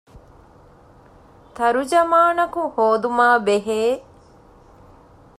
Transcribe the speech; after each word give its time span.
ތަރުޖަމާނަކު 1.57 2.61
ހޯދުމާ 2.73 3.27
ބެހޭ 3.45 3.81